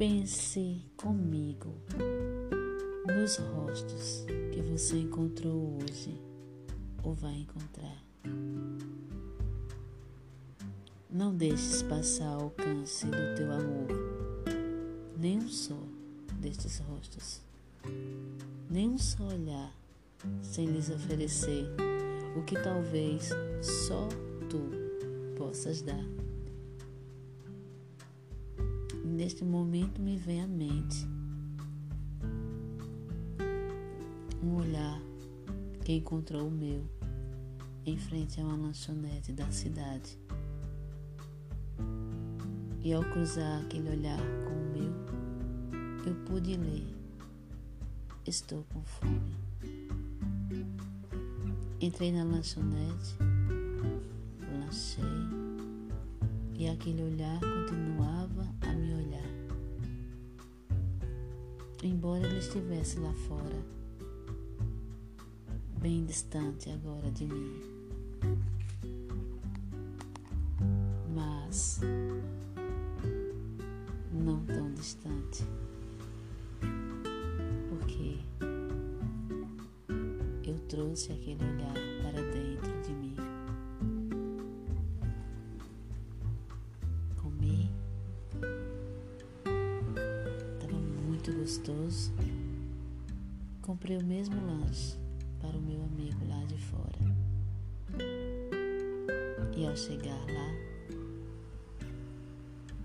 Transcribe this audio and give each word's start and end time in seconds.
Pense 0.00 0.82
comigo 0.96 1.74
nos 3.06 3.36
rostos 3.36 4.24
que 4.50 4.62
você 4.62 4.96
encontrou 4.96 5.76
hoje 5.76 6.18
ou 7.02 7.12
vai 7.12 7.34
encontrar. 7.34 8.02
Não 11.10 11.36
deixes 11.36 11.82
passar 11.82 12.28
ao 12.28 12.44
alcance 12.44 13.04
do 13.04 13.34
teu 13.36 13.52
amor 13.52 13.88
nem 15.18 15.36
um 15.36 15.48
só 15.50 15.76
destes 16.38 16.78
rostos, 16.78 17.42
nem 18.70 18.88
um 18.88 18.96
só 18.96 19.24
olhar 19.24 19.76
sem 20.40 20.64
lhes 20.64 20.88
oferecer 20.88 21.66
o 22.38 22.42
que 22.44 22.54
talvez 22.54 23.28
só 23.60 24.08
tu 24.48 25.36
possas 25.36 25.82
dar 25.82 26.19
neste 29.20 29.44
momento 29.44 30.00
me 30.00 30.16
vem 30.16 30.40
à 30.40 30.46
mente 30.46 31.06
um 34.42 34.56
olhar 34.56 34.98
que 35.84 35.92
encontrou 35.92 36.48
o 36.48 36.50
meu 36.50 36.88
em 37.84 37.98
frente 37.98 38.40
a 38.40 38.44
uma 38.44 38.56
lanchonete 38.56 39.30
da 39.34 39.50
cidade. 39.50 40.18
E 42.82 42.94
ao 42.94 43.04
cruzar 43.04 43.60
aquele 43.60 43.90
olhar 43.90 44.18
com 44.46 44.54
o 44.54 44.72
meu, 44.72 46.06
eu 46.06 46.14
pude 46.24 46.56
ler: 46.56 46.86
Estou 48.26 48.64
com 48.72 48.82
fome. 48.82 49.36
Entrei 51.78 52.10
na 52.10 52.24
lanchonete, 52.24 53.18
lanchei 54.50 55.50
e 56.60 56.68
aquele 56.68 57.02
olhar 57.02 57.40
continuava 57.40 58.46
a 58.60 58.69
Embora 61.82 62.26
ele 62.26 62.38
estivesse 62.38 62.98
lá 62.98 63.12
fora, 63.26 63.64
bem 65.80 66.04
distante 66.04 66.68
agora 66.70 67.10
de 67.10 67.24
mim. 67.24 67.62
Mas 71.14 71.80
não 74.12 74.44
tão 74.44 74.74
distante. 74.74 75.44
Porque 77.70 78.18
eu 80.46 80.58
trouxe 80.68 81.12
aquele 81.12 81.42
olhar 81.42 81.89
muito 91.30 91.38
gostoso. 91.38 92.12
Comprei 93.62 93.96
o 93.96 94.04
mesmo 94.04 94.34
lanche 94.46 94.96
para 95.40 95.56
o 95.56 95.60
meu 95.60 95.82
amigo 95.82 96.26
lá 96.28 96.44
de 96.44 96.58
fora. 96.58 96.98
E 99.56 99.66
ao 99.66 99.76
chegar 99.76 100.18
lá, 100.26 100.98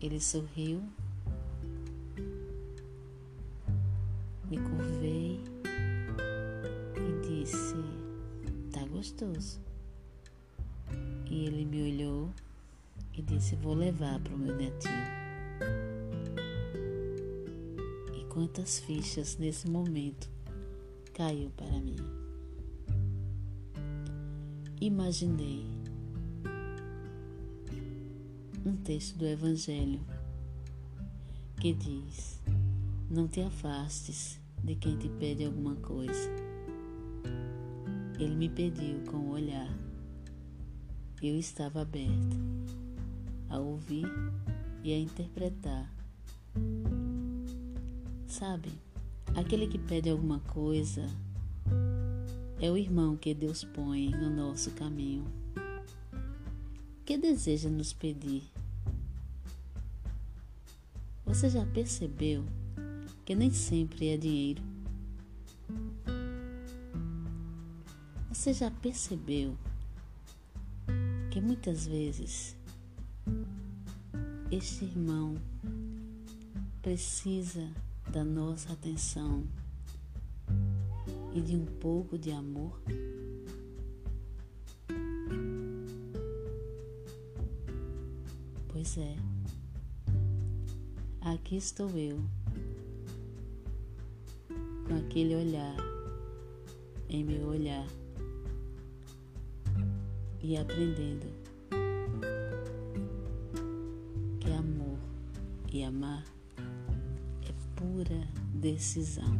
ele 0.00 0.20
sorriu 0.20 0.82
Me 4.48 4.58
curvei 4.58 5.40
e 6.96 7.26
disse: 7.26 7.74
Tá 8.72 8.84
gostoso. 8.86 9.60
E 11.28 11.46
ele 11.46 11.64
me 11.64 11.82
olhou 11.82 12.30
e 13.12 13.22
disse: 13.22 13.56
Vou 13.56 13.74
levar 13.74 14.20
para 14.20 14.34
o 14.34 14.38
meu 14.38 14.54
netinho. 14.54 15.15
Quantas 18.36 18.80
fichas 18.80 19.38
nesse 19.38 19.66
momento 19.66 20.28
caiu 21.14 21.50
para 21.56 21.80
mim. 21.80 21.96
Imaginei 24.78 25.64
um 28.62 28.76
texto 28.76 29.16
do 29.16 29.24
Evangelho 29.24 30.00
que 31.58 31.72
diz: 31.72 32.38
não 33.08 33.26
te 33.26 33.40
afastes 33.40 34.38
de 34.62 34.74
quem 34.74 34.98
te 34.98 35.08
pede 35.08 35.46
alguma 35.46 35.74
coisa. 35.76 36.30
Ele 38.18 38.34
me 38.34 38.50
pediu 38.50 39.00
com 39.10 39.16
o 39.16 39.30
olhar. 39.30 39.74
Eu 41.22 41.38
estava 41.38 41.80
aberta 41.80 42.36
a 43.48 43.58
ouvir 43.58 44.04
e 44.84 44.92
a 44.92 44.98
interpretar. 44.98 45.90
Sabe, 48.38 48.70
aquele 49.34 49.66
que 49.66 49.78
pede 49.78 50.10
alguma 50.10 50.40
coisa 50.40 51.08
é 52.60 52.70
o 52.70 52.76
irmão 52.76 53.16
que 53.16 53.32
Deus 53.32 53.64
põe 53.64 54.10
no 54.10 54.28
nosso 54.28 54.72
caminho. 54.72 55.24
Que 57.06 57.16
deseja 57.16 57.70
nos 57.70 57.94
pedir? 57.94 58.42
Você 61.24 61.48
já 61.48 61.64
percebeu 61.64 62.44
que 63.24 63.34
nem 63.34 63.50
sempre 63.50 64.08
é 64.08 64.18
dinheiro. 64.18 64.62
Você 68.28 68.52
já 68.52 68.70
percebeu 68.70 69.56
que 71.30 71.40
muitas 71.40 71.86
vezes 71.86 72.54
este 74.50 74.84
irmão 74.84 75.36
precisa 76.82 77.66
da 78.16 78.24
nossa 78.24 78.72
atenção 78.72 79.44
e 81.34 81.40
de 81.42 81.54
um 81.54 81.66
pouco 81.66 82.16
de 82.16 82.30
amor? 82.30 82.80
Pois 88.68 88.96
é, 88.96 89.16
aqui 91.20 91.58
estou 91.58 91.90
eu 91.90 92.18
com 94.88 94.94
aquele 94.94 95.36
olhar 95.36 95.76
em 97.10 97.22
meu 97.22 97.48
olhar 97.48 97.86
e 100.42 100.56
aprendendo 100.56 101.26
que 104.40 104.50
amor 104.52 104.98
e 105.70 105.84
amar 105.84 106.35
pura 107.76 108.26
decisão. 108.54 109.38